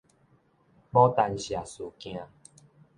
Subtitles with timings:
[0.03, 0.03] 牡
[1.13, 2.27] 丹社事件